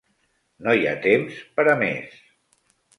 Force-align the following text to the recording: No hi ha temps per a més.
No 0.67 0.75
hi 0.79 0.89
ha 0.89 0.95
temps 1.05 1.37
per 1.61 1.69
a 1.77 1.79
més. 1.85 2.21